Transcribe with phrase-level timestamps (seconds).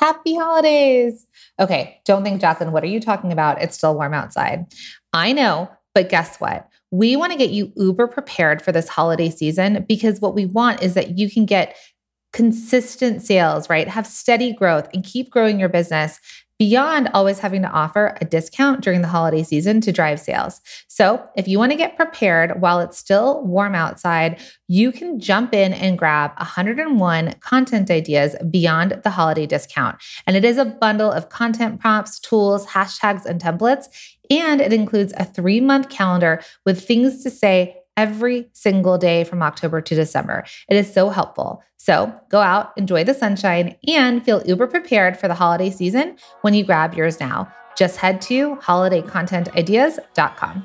[0.00, 1.26] Happy holidays.
[1.58, 3.60] Okay, don't think, Jacqueline, what are you talking about?
[3.60, 4.64] It's still warm outside.
[5.12, 6.66] I know, but guess what?
[6.90, 10.82] We want to get you uber prepared for this holiday season because what we want
[10.82, 11.76] is that you can get
[12.32, 13.88] consistent sales, right?
[13.88, 16.18] Have steady growth and keep growing your business
[16.60, 20.60] beyond always having to offer a discount during the holiday season to drive sales.
[20.88, 24.38] So, if you want to get prepared while it's still warm outside,
[24.68, 29.96] you can jump in and grab 101 content ideas beyond the holiday discount.
[30.26, 33.86] And it is a bundle of content prompts, tools, hashtags, and templates.
[34.28, 39.42] And it includes a three month calendar with things to say every single day from
[39.42, 40.44] October to December.
[40.68, 41.62] It is so helpful.
[41.76, 46.54] So go out, enjoy the sunshine, and feel uber prepared for the holiday season when
[46.54, 47.52] you grab yours now.
[47.76, 50.64] Just head to holidaycontentideas.com.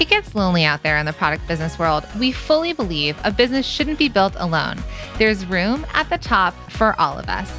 [0.00, 2.04] It gets lonely out there in the product business world.
[2.18, 4.82] We fully believe a business shouldn't be built alone.
[5.18, 7.50] There's room at the top for all of us.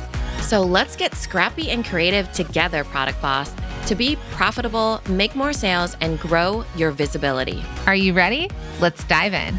[0.45, 3.53] So let's get scrappy and creative together, Product Boss,
[3.87, 7.63] to be profitable, make more sales, and grow your visibility.
[7.87, 8.49] Are you ready?
[8.81, 9.55] Let's dive in.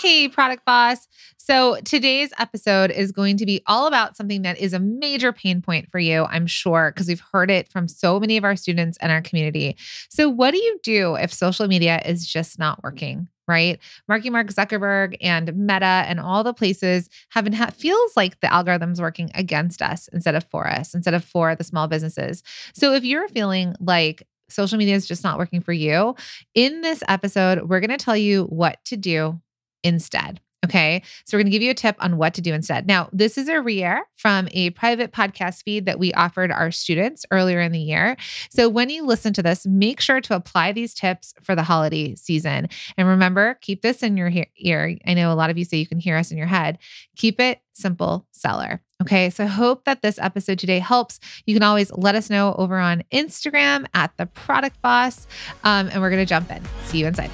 [0.00, 1.08] Hey, Product Boss.
[1.44, 5.60] So, today's episode is going to be all about something that is a major pain
[5.60, 8.96] point for you, I'm sure, because we've heard it from so many of our students
[8.98, 9.76] and our community.
[10.08, 13.26] So, what do you do if social media is just not working?
[13.48, 13.80] Right?
[14.06, 19.00] Marky Mark Zuckerberg and Meta and all the places haven't had feels like the algorithm's
[19.00, 22.44] working against us instead of for us, instead of for the small businesses.
[22.72, 26.14] So if you're feeling like social media is just not working for you,
[26.54, 29.40] in this episode, we're going to tell you what to do
[29.82, 30.40] instead.
[30.64, 31.02] Okay.
[31.24, 32.86] So we're going to give you a tip on what to do instead.
[32.86, 37.26] Now, this is a re-air from a private podcast feed that we offered our students
[37.32, 38.16] earlier in the year.
[38.50, 42.14] So when you listen to this, make sure to apply these tips for the holiday
[42.14, 42.68] season.
[42.96, 44.96] And remember, keep this in your ear.
[45.04, 46.78] I know a lot of you say you can hear us in your head.
[47.16, 48.80] Keep it simple seller.
[49.00, 49.30] Okay.
[49.30, 51.18] So I hope that this episode today helps.
[51.44, 55.26] You can always let us know over on Instagram at the product boss.
[55.64, 56.62] Um, and we're going to jump in.
[56.84, 57.30] See you inside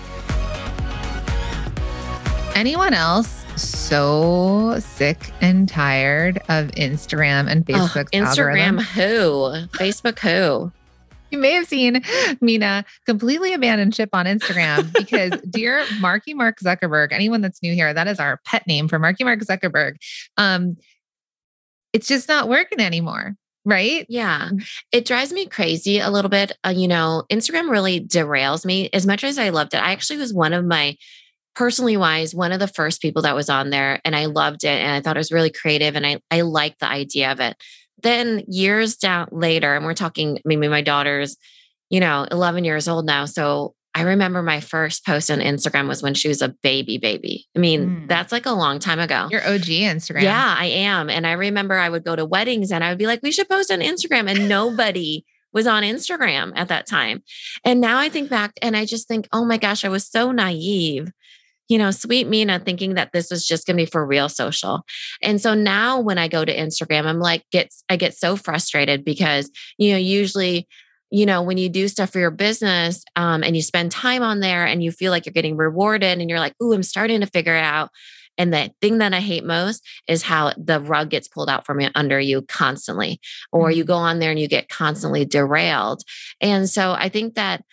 [2.59, 8.09] anyone else so sick and tired of Instagram and Facebook?
[8.13, 8.79] Oh, Instagram algorithm?
[8.79, 9.79] who?
[9.79, 10.73] Facebook who?
[11.31, 12.03] You may have seen
[12.41, 17.95] Minna completely abandon ship on Instagram because dear Marky Mark Zuckerberg, anyone that's new here,
[17.95, 19.95] that is our pet name for Marky Mark Zuckerberg.
[20.37, 20.77] Um,
[21.93, 24.07] it's just not working anymore right?
[24.09, 24.49] Yeah.
[24.93, 26.53] It drives me crazy a little bit.
[26.65, 29.83] Uh, you know, Instagram really derails me as much as I loved it.
[29.83, 30.97] I actually was one of my
[31.59, 34.81] personally wise, one of the first people that was on there and I loved it
[34.81, 37.57] and I thought it was really creative and I, I liked the idea of it.
[38.01, 41.37] Then years down later, and we're talking maybe my daughter's,
[41.91, 43.25] you know, 11 years old now.
[43.25, 47.49] So I remember my first post on Instagram was when she was a baby, baby.
[47.57, 48.09] I mean, mm.
[48.09, 49.27] that's like a long time ago.
[49.29, 50.23] Your OG Instagram.
[50.23, 51.11] Yeah, I am.
[51.11, 53.49] And I remember I would go to weddings and I would be like, we should
[53.49, 54.31] post on Instagram.
[54.31, 57.25] And nobody was on Instagram at that time.
[57.65, 60.31] And now I think back and I just think, oh my gosh, I was so
[60.31, 61.11] naive
[61.69, 64.83] you know, sweet Minna thinking that this was just going to be for real social.
[65.23, 69.05] And so now when I go to Instagram, I'm like, gets, I get so frustrated
[69.05, 70.67] because, you know, usually,
[71.11, 74.41] you know, when you do stuff for your business um, and you spend time on
[74.41, 77.27] there and you feel like you're getting rewarded and you're like, ooh, I'm starting to
[77.27, 77.91] figure it out.
[78.39, 81.81] And the thing that I hate most is how the rug gets pulled out from
[81.95, 83.21] under you constantly,
[83.53, 83.89] or you mm-hmm.
[83.89, 86.03] go on there and you get constantly derailed.
[86.41, 87.65] And so I think that,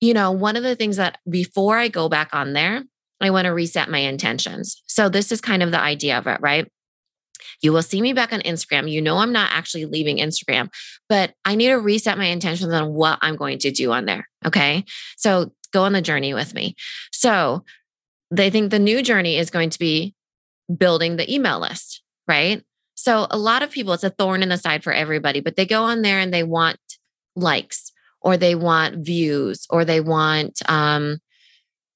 [0.00, 2.82] you know, one of the things that before I go back on there,
[3.20, 4.82] I want to reset my intentions.
[4.86, 6.70] So, this is kind of the idea of it, right?
[7.62, 8.90] You will see me back on Instagram.
[8.90, 10.68] You know, I'm not actually leaving Instagram,
[11.08, 14.28] but I need to reset my intentions on what I'm going to do on there.
[14.44, 14.84] Okay.
[15.16, 16.74] So, go on the journey with me.
[17.12, 17.64] So,
[18.30, 20.14] they think the new journey is going to be
[20.74, 22.62] building the email list, right?
[22.94, 25.66] So, a lot of people, it's a thorn in the side for everybody, but they
[25.66, 26.78] go on there and they want
[27.34, 31.18] likes or they want views or they want, um,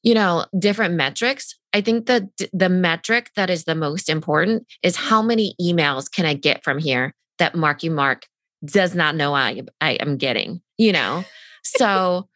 [0.03, 1.57] you know, different metrics.
[1.73, 6.27] I think that the metric that is the most important is how many emails can
[6.27, 8.27] I get from here that Marky Mark
[8.65, 11.25] does not know I, I am getting, you know?
[11.63, 12.27] So,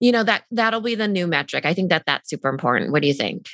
[0.00, 1.64] you know, that that'll be the new metric.
[1.64, 2.90] I think that that's super important.
[2.90, 3.46] What do you think?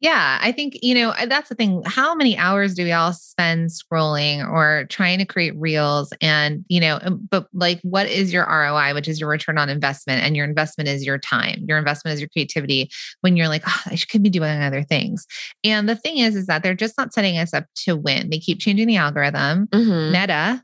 [0.00, 1.82] Yeah, I think, you know, that's the thing.
[1.86, 6.12] How many hours do we all spend scrolling or trying to create reels?
[6.20, 9.70] And, you know, um, but like, what is your ROI, which is your return on
[9.70, 10.22] investment?
[10.22, 11.64] And your investment is your time.
[11.66, 12.90] Your investment is your creativity
[13.22, 15.26] when you're like, oh, I could be doing other things.
[15.64, 18.28] And the thing is, is that they're just not setting us up to win.
[18.28, 19.66] They keep changing the algorithm.
[19.68, 20.12] Mhm.
[20.12, 20.62] Meta,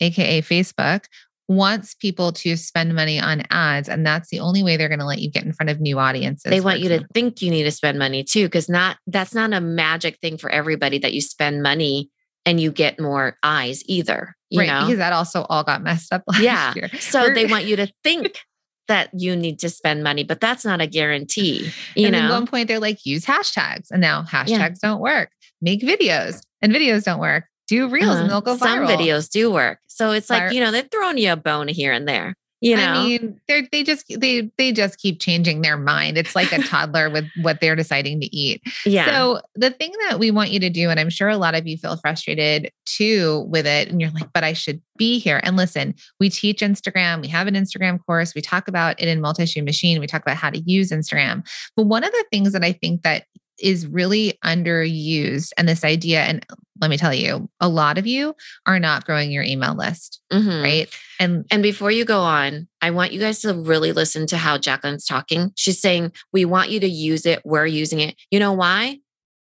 [0.00, 1.04] AKA Facebook,
[1.48, 3.88] wants people to spend money on ads.
[3.88, 5.98] And that's the only way they're going to let you get in front of new
[5.98, 6.50] audiences.
[6.50, 9.52] They want you to think you need to spend money too, because not that's not
[9.52, 12.10] a magic thing for everybody that you spend money
[12.46, 14.34] and you get more eyes either.
[14.50, 14.80] You right, know?
[14.86, 16.72] because that also all got messed up last Yeah.
[16.74, 16.88] year.
[17.00, 18.38] So they want you to think
[18.86, 21.70] that you need to spend money, but that's not a guarantee.
[21.96, 23.90] You and then at one point they're like, use hashtags.
[23.90, 25.30] And now hashtags don't work.
[25.62, 27.44] Make videos and videos don't work.
[27.68, 28.26] Do reels Uh-huh.
[28.28, 29.78] they'll go some videos do work.
[29.86, 32.34] So it's like, you know, they're throwing you a bone here and there.
[32.60, 36.16] You know, I mean, they're they just they they just keep changing their mind.
[36.16, 38.62] It's like a toddler with what they're deciding to eat.
[38.86, 39.04] yeah.
[39.04, 41.66] So the thing that we want you to do, and I'm sure a lot of
[41.66, 45.40] you feel frustrated too with it, and you're like, but I should be here.
[45.42, 47.20] And listen, we teach Instagram.
[47.20, 48.34] We have an Instagram course.
[48.34, 50.00] We talk about it in multi-stream machine.
[50.00, 51.46] We talk about how to use Instagram.
[51.76, 53.24] But one of the things that I think that
[53.58, 56.44] is really underused and this idea, and
[56.80, 58.34] let me tell you, a lot of you
[58.66, 60.62] are not growing your email list, Mhm.
[60.62, 60.88] right?
[61.20, 64.58] And And before you go on, I want you guys to really listen to how
[64.58, 65.52] Jacqueline's talking.
[65.56, 67.40] She's saying, We want you to use it.
[67.44, 68.16] We're using it.
[68.30, 68.98] You know why?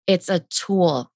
[0.07, 1.11] It's a tool.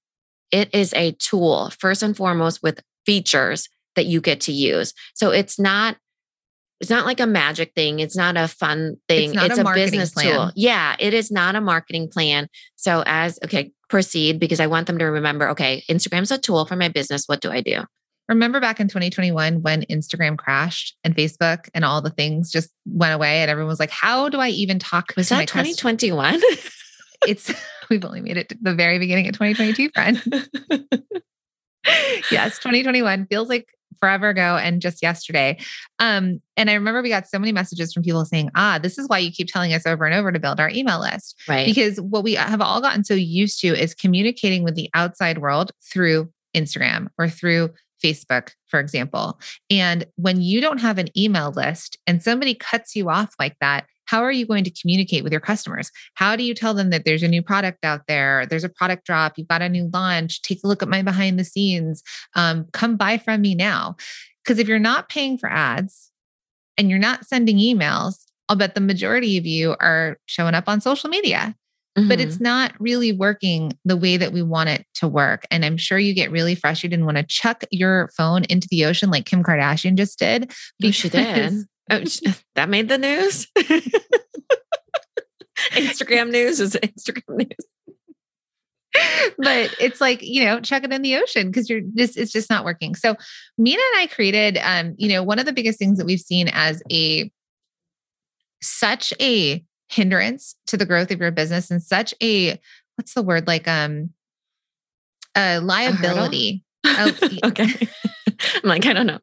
[0.52, 4.92] It is a tool, first and foremost, with features that you get to use.
[5.14, 5.96] So it's not.
[6.80, 8.00] It's not like a magic thing.
[8.00, 9.32] It's not a fun thing.
[9.32, 10.34] not It's a a, business plan.
[10.34, 10.52] tool.
[10.56, 12.48] Yeah, it is not a marketing plan.
[12.76, 16.76] So as okay, proceed because I want them to remember, okay, Instagram's a tool for
[16.76, 17.24] my business.
[17.26, 17.82] What do I do?
[18.26, 23.12] remember back in 2021 when Instagram crashed and Facebook and all the things just went
[23.12, 25.76] away, and everyone was like, how do I even talk Was to that customers?
[25.76, 26.40] 2021?
[27.26, 27.52] it's
[27.90, 30.22] we've only made it to the very beginning of 2022 friend
[32.30, 33.66] yes 2021 feels like
[34.00, 35.56] forever ago and just yesterday
[35.98, 39.08] um and i remember we got so many messages from people saying ah this is
[39.08, 41.66] why you keep telling us over and over to build our email list right.
[41.66, 45.72] because what we have all gotten so used to is communicating with the outside world
[45.92, 47.70] through instagram or through
[48.04, 49.40] Facebook, for example.
[49.70, 53.86] And when you don't have an email list and somebody cuts you off like that,
[54.06, 55.90] how are you going to communicate with your customers?
[56.14, 58.46] How do you tell them that there's a new product out there?
[58.46, 59.34] There's a product drop.
[59.36, 60.42] You've got a new launch.
[60.42, 62.02] Take a look at my behind the scenes.
[62.34, 63.96] Um, come buy from me now.
[64.42, 66.10] Because if you're not paying for ads
[66.76, 70.80] and you're not sending emails, I'll bet the majority of you are showing up on
[70.80, 71.54] social media
[71.96, 72.22] but Mhm.
[72.22, 75.46] it's not really working the way that we want it to work.
[75.52, 78.84] And I'm sure you get really frustrated and want to chuck your phone into the
[78.84, 80.52] ocean like Kim Kardashian just did.
[80.82, 81.52] Oh, she did.
[81.90, 82.02] Oh,
[82.54, 83.46] that made the news.
[85.72, 87.48] Instagram news is Instagram news.
[89.38, 92.50] but it's like, you know, chuck it in the ocean because you're just, it's just
[92.50, 92.94] not working.
[92.94, 93.16] So
[93.58, 96.48] Minna and I created, um, you know, one of the biggest things that we've seen
[96.52, 97.30] as a,
[98.62, 102.60] such a hindrance to the growth of your business and such a,
[102.96, 103.46] what's the word?
[103.46, 104.10] Like, um,
[105.36, 106.64] a liability.
[106.84, 107.88] Oh, y- okay.
[108.28, 109.18] I'm like, I don't know.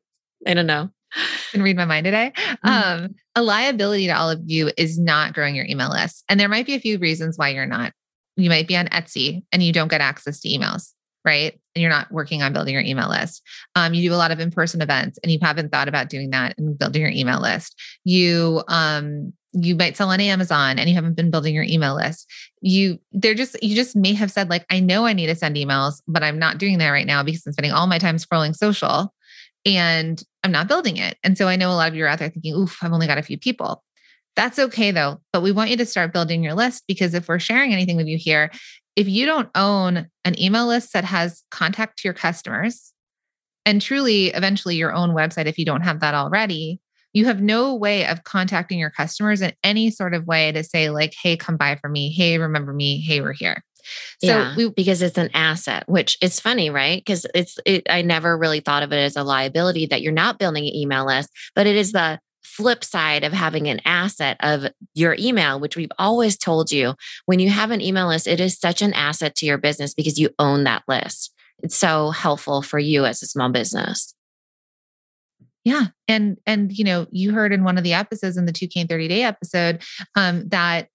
[0.45, 0.89] I don't know.
[1.51, 2.31] can read my mind today.
[2.37, 2.57] Mhm.
[2.63, 6.23] Um, a liability to all of you is not growing your email list.
[6.29, 7.93] And there might be a few reasons why you're not.
[8.37, 10.91] You might be on Etsy and you don't get access to emails,
[11.25, 11.53] right?
[11.75, 13.41] And you're not working on building your email list.
[13.75, 16.57] Um, you do a lot of in-person events and you haven't thought about doing that
[16.57, 17.79] and building your email list.
[18.03, 22.29] You um you might sell on Amazon and you haven't been building your email list.
[22.61, 25.57] You they're just you just may have said like I know I need to send
[25.57, 28.55] emails, but I'm not doing that right now because I'm spending all my time scrolling
[28.55, 29.13] social
[29.65, 31.17] and I'm not building it.
[31.23, 33.07] And so I know a lot of you are out there thinking, oof, I've only
[33.07, 33.83] got a few people.
[34.35, 35.21] That's okay though.
[35.33, 38.07] But we want you to start building your list because if we're sharing anything with
[38.07, 38.51] you here,
[38.95, 42.93] if you don't own an email list that has contact to your customers
[43.65, 46.79] and truly eventually your own website, if you don't have that already,
[47.13, 50.89] you have no way of contacting your customers in any sort of way to say,
[50.89, 52.11] like, hey, come buy from me.
[52.11, 53.01] Hey, remember me.
[53.01, 53.63] Hey, we're here.
[54.23, 56.99] So yeah, we, because it's an asset, which it's funny, right?
[56.99, 57.83] Because it's it.
[57.89, 61.05] I never really thought of it as a liability that you're not building an email
[61.05, 65.75] list, but it is the flip side of having an asset of your email, which
[65.75, 66.95] we've always told you.
[67.25, 70.19] When you have an email list, it is such an asset to your business because
[70.19, 71.33] you own that list.
[71.63, 74.13] It's so helpful for you as a small business.
[75.63, 75.87] Yeah.
[76.07, 79.07] And and you know, you heard in one of the episodes in the 2K 30
[79.07, 79.83] day episode
[80.15, 80.87] um that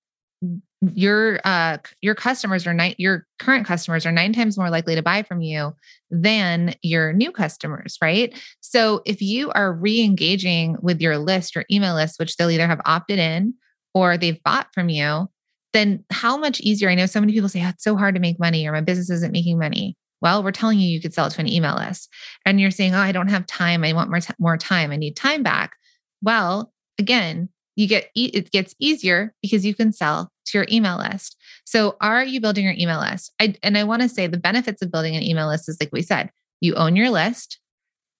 [0.94, 5.02] your uh your customers are nine your current customers are nine times more likely to
[5.02, 5.74] buy from you
[6.10, 8.34] than your new customers, right?
[8.60, 12.80] So if you are re-engaging with your list, your email list, which they'll either have
[12.84, 13.54] opted in
[13.94, 15.28] or they've bought from you,
[15.72, 16.90] then how much easier?
[16.90, 18.82] I know so many people say, oh, it's so hard to make money or my
[18.82, 19.96] business isn't making money.
[20.20, 22.08] Well, we're telling you you could sell it to an email list.
[22.44, 23.84] And you're saying, oh, I don't have time.
[23.84, 24.90] I want more, t- more time.
[24.90, 25.76] I need time back.
[26.22, 31.36] Well, again, you get it gets easier because you can sell to your email list.
[31.64, 33.32] So, are you building your email list?
[33.40, 35.90] I, and I want to say the benefits of building an email list is like
[35.92, 36.30] we said,
[36.60, 37.60] you own your list.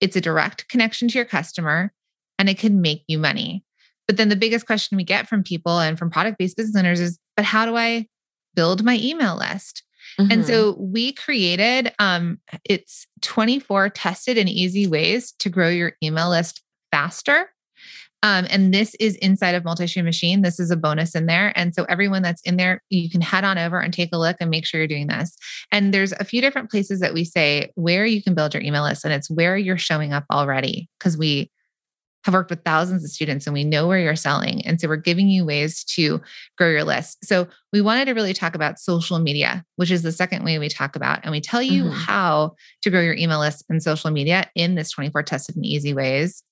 [0.00, 1.92] It's a direct connection to your customer
[2.38, 3.64] and it can make you money.
[4.06, 7.00] But then the biggest question we get from people and from product based business owners
[7.00, 8.06] is, but how do I
[8.54, 9.82] build my email list?
[10.20, 10.32] Mm-hmm.
[10.32, 16.30] And so we created um, it's 24 tested and easy ways to grow your email
[16.30, 17.50] list faster.
[18.22, 20.42] Um, and this is inside of Multi-Stream Machine.
[20.42, 21.52] This is a bonus in there.
[21.56, 24.36] And so everyone that's in there, you can head on over and take a look
[24.40, 25.36] and make sure you're doing this.
[25.70, 28.82] And there's a few different places that we say where you can build your email
[28.82, 31.50] list, and it's where you're showing up already because we
[32.26, 34.66] have worked with thousands of students and we know where you're selling.
[34.66, 36.20] And so we're giving you ways to
[36.58, 37.24] grow your list.
[37.24, 40.68] So we wanted to really talk about social media, which is the second way we
[40.68, 41.20] talk about.
[41.22, 41.92] And we tell you mm-hmm.
[41.92, 45.94] how to grow your email list in social media in this 24 tested and easy
[45.94, 46.42] ways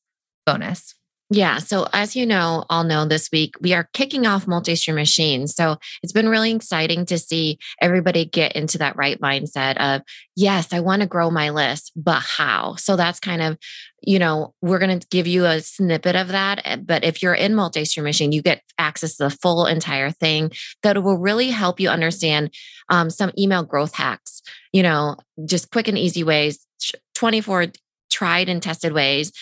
[0.47, 0.95] bonus.
[1.31, 1.57] Yeah.
[1.59, 5.55] So, as you know, all know this week, we are kicking off multi stream machines.
[5.55, 10.03] So, it's been really exciting to see everybody get into that right mindset of,
[10.37, 12.75] yes, I want to grow my list, but how?
[12.75, 13.57] So, that's kind of,
[14.03, 16.61] you know, we're going to give you a snippet of that.
[16.67, 20.11] Eh, but if you're in multi stream machine, you get access to the full entire
[20.11, 20.53] thing
[20.83, 22.55] that will really help you understand
[22.91, 25.17] um, some email growth hacks, you know,
[25.47, 26.67] just quick and easy ways,
[27.15, 27.69] 24
[28.11, 29.33] tried and tested ways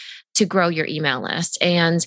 [0.43, 1.57] to grow your email list.
[1.63, 2.05] And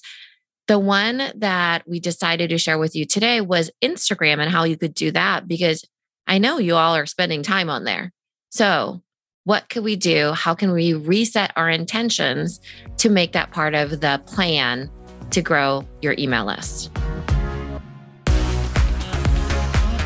[0.68, 4.78] the one that we decided to share with you today was Instagram and how you
[4.78, 5.86] could do that because
[6.28, 8.12] I know you all are spending time on there.
[8.50, 9.02] So,
[9.46, 10.34] what could we do?
[10.34, 12.60] How can we reset our intentions
[12.98, 14.90] to make that part of the plan
[15.30, 16.92] to grow your email list?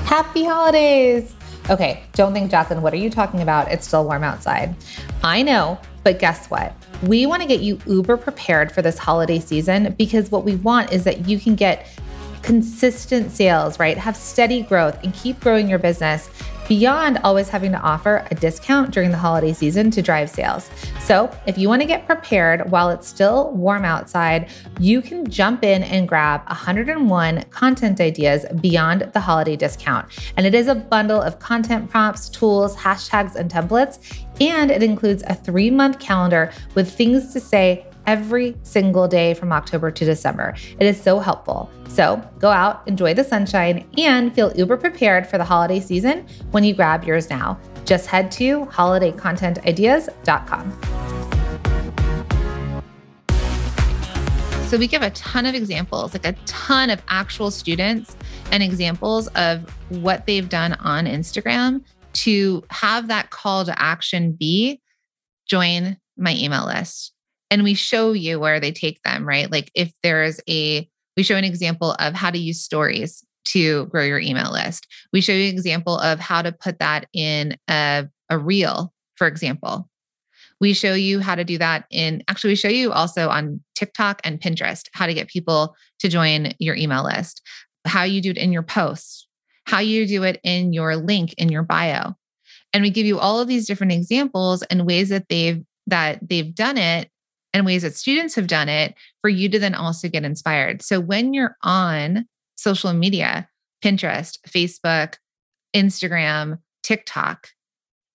[0.05, 1.33] Happy holidays!
[1.69, 3.71] Okay, don't think, Jacqueline, what are you talking about?
[3.71, 4.75] It's still warm outside.
[5.24, 6.75] I know, but guess what?
[7.03, 10.91] We want to get you uber prepared for this holiday season because what we want
[10.91, 11.87] is that you can get
[12.41, 13.97] consistent sales, right?
[13.97, 16.29] Have steady growth and keep growing your business
[16.69, 20.69] beyond always having to offer a discount during the holiday season to drive sales.
[21.01, 24.49] So, if you want to get prepared while it's still warm outside,
[24.79, 30.07] you can jump in and grab 101 content ideas beyond the holiday discount.
[30.38, 33.97] And it is a bundle of content prompts, tools, hashtags, and templates.
[34.39, 39.51] And it includes a three month calendar with things to say every single day from
[39.51, 40.55] October to December.
[40.79, 41.69] It is so helpful.
[41.87, 46.63] So go out, enjoy the sunshine, and feel uber prepared for the holiday season when
[46.63, 47.59] you grab yours now.
[47.85, 50.79] Just head to holidaycontentideas.com.
[54.69, 58.17] So we give a ton of examples, like a ton of actual students
[58.51, 64.81] and examples of what they've done on Instagram to have that call to action be
[65.47, 67.13] join my email list
[67.51, 69.51] and we show you where they take them, right?
[69.51, 70.87] Like if there's a,
[71.17, 74.87] we show an example of how to use stories to grow your email list.
[75.11, 79.27] We show you an example of how to put that in a, a reel, for
[79.27, 79.89] example.
[80.61, 84.21] We show you how to do that in, actually, we show you also on TikTok
[84.23, 87.41] and Pinterest how to get people to join your email list,
[87.85, 89.27] how you do it in your posts,
[89.65, 92.13] how you do it in your link in your bio.
[92.73, 96.53] And we give you all of these different examples and ways that they've that they've
[96.53, 97.09] done it
[97.53, 100.81] and ways that students have done it for you to then also get inspired.
[100.81, 103.49] So when you're on social media,
[103.83, 105.15] Pinterest, Facebook,
[105.75, 107.49] Instagram, TikTok,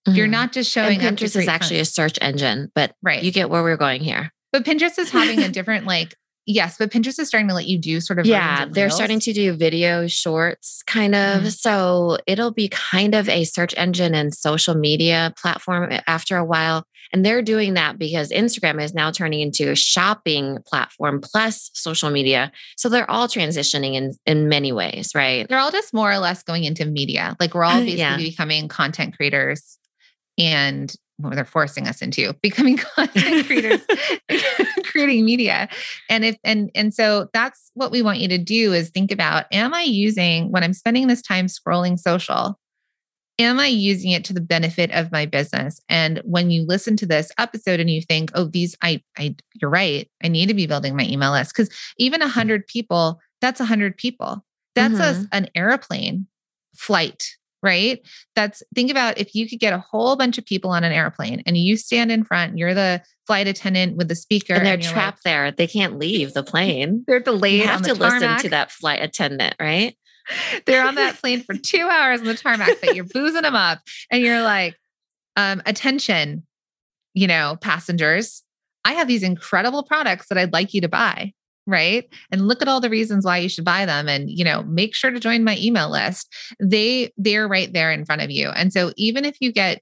[0.07, 0.17] mm-hmm.
[0.17, 3.23] you're not just showing and Pinterest is actually a search engine, but right.
[3.23, 4.33] you get where we're going here.
[4.53, 6.15] But Pinterest is having a different like
[6.47, 9.33] Yes, but Pinterest is starting to let you do sort of yeah, they're starting to
[9.33, 11.41] do video shorts kind of.
[11.41, 11.49] Mm-hmm.
[11.49, 16.87] So it'll be kind of a search engine and social media platform after a while.
[17.15, 22.11] And they're doing that because Instagram is now turning into a shopping platform plus social
[22.11, 22.51] media.
[22.77, 25.49] So they're all transitioning in in many ways, right?
[25.49, 27.37] They're all just more or less going into media.
[27.39, 28.17] Like we're all basically yeah.
[28.17, 29.79] becoming content creators
[30.39, 33.81] and well, they're forcing us into becoming content creators
[34.85, 35.69] creating media
[36.11, 39.45] and if and and so that's what we want you to do is think about
[39.53, 42.59] am i using when i'm spending this time scrolling social
[43.39, 47.07] am i using it to the benefit of my business and when you listen to
[47.07, 50.67] this episode and you think oh these i i you're right i need to be
[50.67, 55.25] building my email list because even a 100 people that's a 100 people that's mm-hmm.
[55.33, 56.27] a, an airplane
[56.77, 58.07] flight right?
[58.37, 61.43] That's think about if you could get a whole bunch of people on an airplane
[61.47, 64.83] and you stand in front, you're the flight attendant with the speaker, and they're and
[64.83, 65.51] trapped like, there.
[65.51, 67.05] They can't leave the plane.
[67.07, 67.63] They're delayed.
[67.63, 69.97] You have to listen to that flight attendant, right?
[70.67, 73.81] They're on that plane for two hours on the tarmac, but you're boozing them up.
[74.11, 74.77] And you're like,
[75.37, 76.47] um, attention,
[77.15, 78.43] you know, passengers,
[78.85, 81.33] I have these incredible products that I'd like you to buy.
[81.67, 82.13] Right.
[82.31, 84.07] And look at all the reasons why you should buy them.
[84.07, 86.29] And, you know, make sure to join my email list.
[86.61, 88.51] They, they're right there in front of you.
[88.51, 89.81] And so even if you get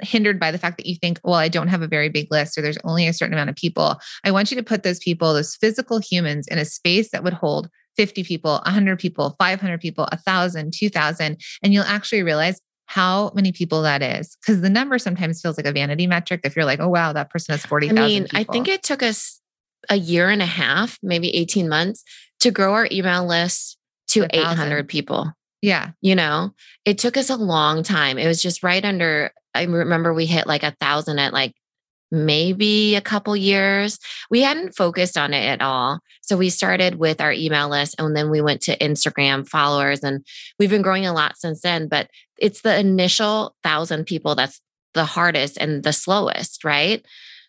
[0.00, 2.58] hindered by the fact that you think, well, I don't have a very big list
[2.58, 5.32] or there's only a certain amount of people, I want you to put those people,
[5.32, 10.06] those physical humans, in a space that would hold 50 people, 100 people, 500 people,
[10.10, 11.40] 1,000, 2,000.
[11.62, 14.36] And you'll actually realize how many people that is.
[14.36, 17.30] Because the number sometimes feels like a vanity metric if you're like oh wow that
[17.30, 19.40] person has 40,000 I mean I think it took us
[19.88, 22.04] a year and a half maybe 18 months
[22.40, 25.32] to grow our email list to 800 people.
[25.62, 25.92] Yeah.
[26.02, 26.52] You know?
[26.84, 28.18] It took us a long time.
[28.18, 31.54] It was just right under I remember we hit like a thousand at like
[32.14, 33.98] maybe a couple years.
[34.30, 36.00] We hadn't focused on it at all.
[36.22, 40.24] So we started with our email list and then we went to Instagram followers and
[40.58, 41.88] we've been growing a lot since then.
[41.88, 44.60] But it's the initial thousand people that's
[44.94, 47.04] the hardest and the slowest, right?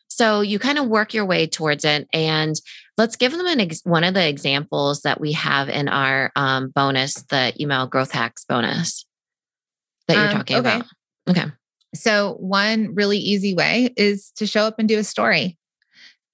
[0.08, 2.08] So you kind of work your way towards it.
[2.12, 2.56] And
[2.98, 6.70] let's give them an ex- one of the examples that we have in our um,
[6.70, 9.06] bonus, the email growth hacks bonus
[10.08, 10.76] that you're um, talking okay.
[10.78, 10.86] about.
[11.30, 11.52] Okay.
[11.96, 15.58] So, one really easy way is to show up and do a story.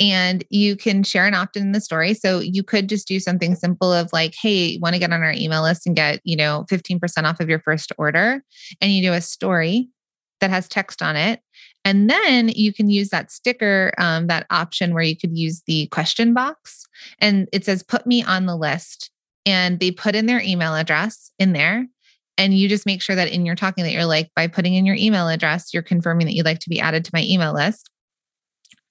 [0.01, 2.15] And you can share an opt in the story.
[2.15, 5.32] So you could just do something simple of like, hey, want to get on our
[5.32, 8.44] email list and get, you know, 15% off of your first order.
[8.82, 9.89] And you do a story
[10.39, 11.41] that has text on it.
[11.86, 15.86] And then you can use that sticker, um, that option where you could use the
[15.88, 16.88] question box.
[17.20, 19.12] And it says, put me on the list.
[19.46, 21.88] And they put in their email address in there.
[22.38, 24.85] And you just make sure that in your talking that you're like, by putting in
[24.85, 27.89] your email address, you're confirming that you'd like to be added to my email list.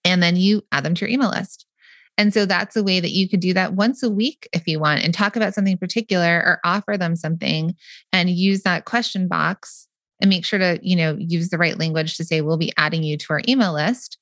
[0.05, 1.67] And then you add them to your email list.
[2.17, 4.79] And so that's a way that you could do that once a week if you
[4.79, 7.75] want and talk about something particular or offer them something
[8.13, 9.89] and use that question box
[10.21, 13.03] and make sure to, you know, use the right language to say, we'll be adding
[13.03, 14.19] you to our email list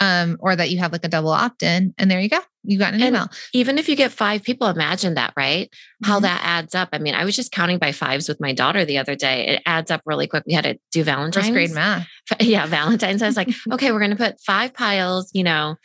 [0.00, 2.40] um, or that you have like a double opt in, and there you go.
[2.64, 3.28] You got an and email.
[3.52, 5.68] Even if you get five people, imagine that, right?
[6.04, 6.22] How mm-hmm.
[6.22, 6.90] that adds up.
[6.92, 9.48] I mean, I was just counting by fives with my daughter the other day.
[9.48, 10.44] It adds up really quick.
[10.46, 11.46] We had to do Valentine's.
[11.46, 12.06] First grade math.
[12.40, 13.22] Yeah, Valentine's.
[13.22, 15.76] I was like, okay, we're going to put five piles, you know,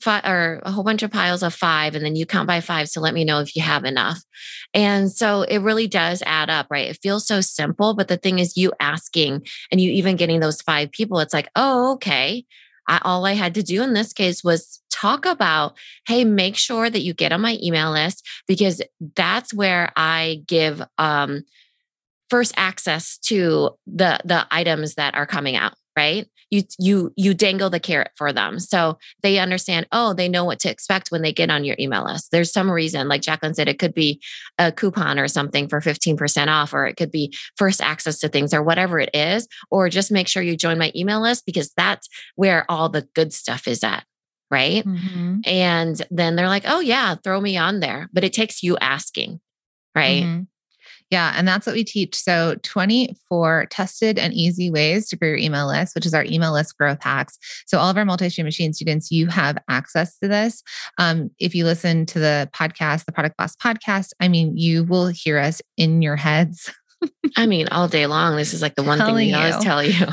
[0.00, 2.88] five or a whole bunch of piles of five, and then you count by five.
[2.88, 4.18] So let me know if you have enough.
[4.74, 6.90] And so it really does add up, right?
[6.90, 10.60] It feels so simple, but the thing is, you asking and you even getting those
[10.60, 12.44] five people, it's like, oh, okay.
[12.88, 16.88] I, all I had to do in this case was talk about, hey, make sure
[16.88, 18.80] that you get on my email list because
[19.16, 21.44] that's where I give um,
[22.30, 27.68] first access to the the items that are coming out right you you you dangle
[27.68, 28.58] the carrot for them.
[28.58, 32.04] So they understand oh they know what to expect when they get on your email
[32.04, 32.30] list.
[32.30, 34.20] There's some reason like jacqueline said it could be
[34.58, 38.54] a coupon or something for 15% off or it could be first access to things
[38.54, 42.08] or whatever it is or just make sure you join my email list because that's
[42.36, 44.04] where all the good stuff is at
[44.50, 44.84] right?
[44.84, 45.40] Mm-hmm.
[45.46, 48.08] and then they're like oh yeah throw me on there.
[48.12, 49.40] But it takes you asking
[49.94, 50.24] right?
[50.24, 50.42] Mm-hmm.
[51.14, 51.32] Yeah.
[51.36, 52.16] And that's what we teach.
[52.16, 56.52] So 24 tested and easy ways to grow your email list, which is our email
[56.52, 57.38] list growth hacks.
[57.66, 60.64] So all of our multi-stream machine students, you have access to this.
[60.98, 65.06] Um, if you listen to the podcast, the Product Boss podcast, I mean, you will
[65.06, 66.74] hear us in your heads.
[67.36, 68.34] I mean, all day long.
[68.34, 70.06] This is like the one thing we always tell you.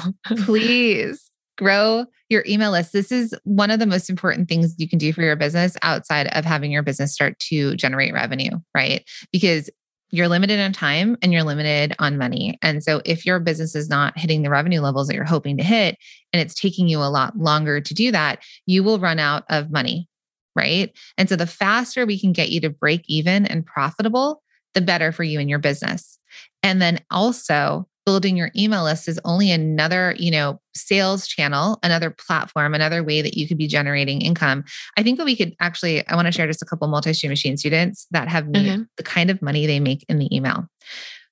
[0.43, 2.93] please grow your email list.
[2.93, 6.27] This is one of the most important things you can do for your business outside
[6.27, 9.03] of having your business start to generate revenue, right?
[9.31, 9.67] Because
[10.11, 12.57] you're limited on time and you're limited on money.
[12.61, 15.63] And so if your business is not hitting the revenue levels that you're hoping to
[15.63, 15.97] hit
[16.33, 19.71] and it's taking you a lot longer to do that, you will run out of
[19.71, 20.09] money,
[20.55, 20.91] right?
[21.17, 24.43] And so the faster we can get you to break even and profitable,
[24.73, 26.19] the better for you and your business.
[26.61, 32.09] And then also building your email list is only another, you know, sales channel, another
[32.09, 34.63] platform, another way that you could be generating income.
[34.97, 37.57] I think that we could actually, I want to share just a couple multi-stream machine
[37.57, 38.83] students that have made mm-hmm.
[38.97, 40.67] the kind of money they make in the email.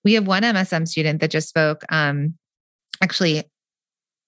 [0.03, 1.83] We have one MSM student that just spoke.
[1.89, 2.35] Um,
[3.01, 3.43] actually,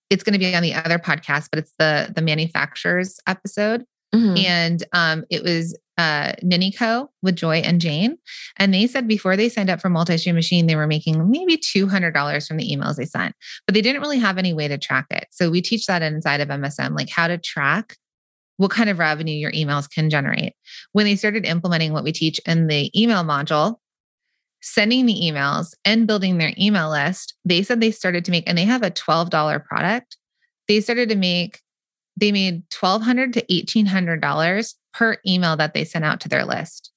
[0.10, 3.86] it's going to be on the other podcast, but it's the the manufacturers episode.
[4.14, 4.38] Mm-hmm.
[4.46, 8.18] And um, it was uh, Ninico with Joy and Jane.
[8.58, 11.58] And they said before they signed up for Multi Stream Machine, they were making maybe
[11.58, 13.36] $200 from the emails they sent,
[13.68, 15.28] but they didn't really have any way to track it.
[15.30, 17.98] So we teach that inside of MSM, like how to track
[18.58, 20.54] what kind of revenue your emails can generate.
[20.92, 23.76] When they started implementing what we teach in the email module,
[24.62, 28.58] sending the emails and building their email list, they said they started to make, and
[28.58, 30.18] they have a $12 product.
[30.68, 31.62] They started to make
[32.18, 36.92] they made 1,200 to $1,800 per email that they sent out to their list.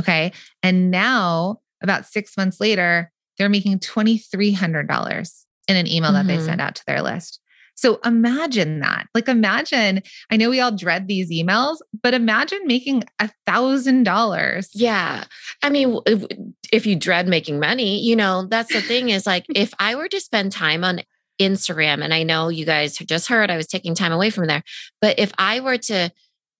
[0.00, 0.32] Okay.
[0.62, 6.36] And now, about six months later, they're making $2,300 in an email that mm-hmm.
[6.36, 7.40] they send out to their list.
[7.76, 9.08] So imagine that.
[9.14, 14.70] Like, imagine, I know we all dread these emails, but imagine making a thousand dollars.
[14.72, 15.24] Yeah.
[15.62, 16.24] I mean, if,
[16.72, 20.08] if you dread making money, you know, that's the thing is like, if I were
[20.08, 21.00] to spend time on
[21.40, 24.62] Instagram, and I know you guys just heard I was taking time away from there,
[25.00, 26.12] but if I were to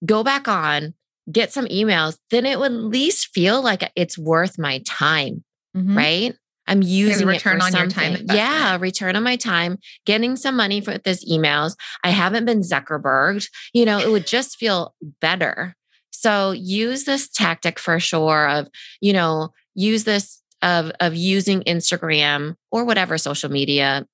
[0.05, 0.95] go back on,
[1.31, 5.45] get some emails, then it would at least feel like it's worth my time.
[5.77, 5.97] Mm-hmm.
[5.97, 6.37] Right.
[6.67, 8.13] I'm using return on something.
[8.13, 8.37] your time.
[8.37, 11.77] Yeah, return on my time, getting some money for this emails.
[12.03, 13.49] I haven't been Zuckerberged.
[13.75, 15.75] You know, it would just feel better.
[16.11, 18.69] So use this tactic for sure of,
[19.01, 24.07] you know, use this of of using Instagram or whatever social media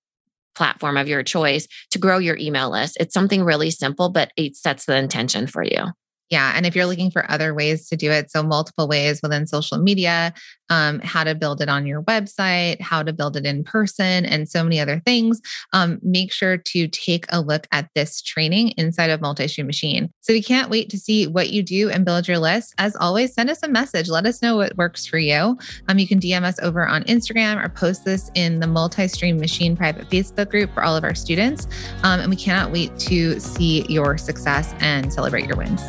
[0.55, 2.97] platform of your choice to grow your email list.
[3.01, 5.87] It's something really simple, but it sets the intention for you.
[6.31, 6.53] Yeah.
[6.55, 9.79] And if you're looking for other ways to do it, so multiple ways within social
[9.79, 10.33] media,
[10.71, 14.49] um, how to build it on your website, how to build it in person, and
[14.49, 15.41] so many other things,
[15.73, 20.13] um, make sure to take a look at this training inside of Multi Stream Machine.
[20.21, 22.75] So we can't wait to see what you do and build your list.
[22.79, 24.09] As always, send us a message.
[24.09, 25.59] Let us know what works for you.
[25.89, 29.39] Um, you can DM us over on Instagram or post this in the Multi Stream
[29.39, 31.67] Machine private Facebook group for all of our students.
[32.03, 35.83] Um, and we cannot wait to see your success and celebrate your wins.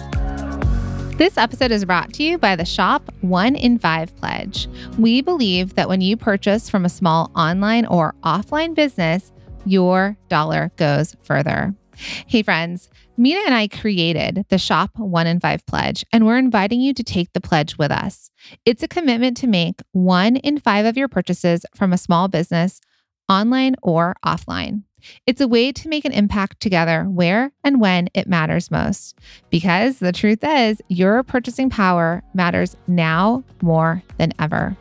[1.22, 4.68] This episode is brought to you by the Shop One in Five Pledge.
[4.98, 9.32] We believe that when you purchase from a small online or offline business,
[9.64, 11.76] your dollar goes further.
[12.26, 16.82] Hey, friends, Minna and I created the Shop One in Five Pledge, and we're inviting
[16.82, 18.32] you to take the pledge with us.
[18.66, 22.82] It's a commitment to make one in five of your purchases from a small business,
[23.30, 24.86] online or offline.
[25.26, 29.18] It's a way to make an impact together where and when it matters most.
[29.50, 34.76] Because the truth is, your purchasing power matters now more than ever.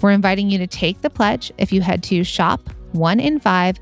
[0.00, 3.78] We're inviting you to take the pledge if you head to shop one in five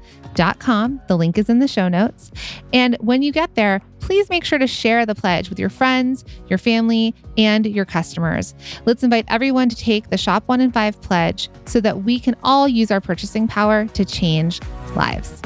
[0.59, 1.01] com.
[1.09, 2.31] The link is in the show notes.
[2.73, 6.27] And when you get there, please make sure to share the pledge with your friends,
[6.49, 8.55] your family, and your customers.
[8.85, 12.37] Let's invite everyone to take the Shop One in Five pledge so that we can
[12.42, 14.61] all use our purchasing power to change
[14.95, 15.40] lives.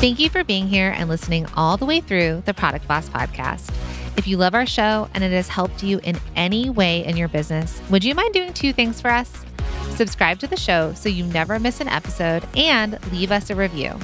[0.00, 3.70] Thank you for being here and listening all the way through the Product Boss podcast.
[4.20, 7.28] If you love our show and it has helped you in any way in your
[7.28, 9.46] business, would you mind doing two things for us?
[9.92, 13.98] Subscribe to the show so you never miss an episode and leave us a review.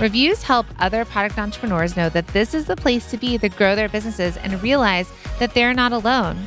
[0.00, 3.76] Reviews help other product entrepreneurs know that this is the place to be to grow
[3.76, 6.46] their businesses and realize that they're not alone.